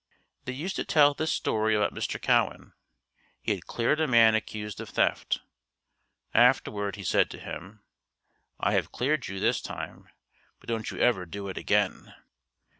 [0.45, 2.19] They used to tell this story about Mr.
[2.19, 2.73] Cowen.
[3.43, 5.41] He had cleared a man accused of theft.
[6.33, 7.83] Afterward he said to him,
[8.59, 10.09] "I have cleared you this time,
[10.59, 12.15] but don't you ever do it again."